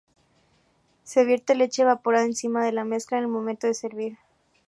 [1.03, 4.17] Se vierte leche evaporada encima de la mezcla en el momento de servir.